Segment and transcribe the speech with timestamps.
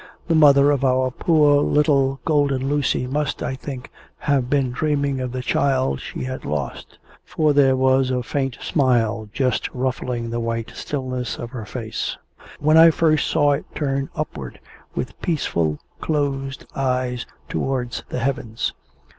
[0.27, 5.31] The mother of our poor little Golden Lucy must, I think, have been dreaming of
[5.31, 10.71] the child she had lost; for there was a faint smile just ruffling the white
[10.73, 12.17] stillness of her face,
[12.59, 14.59] when I first saw it turned upward,
[14.95, 18.73] with peaceful closed eyes towards the heavens.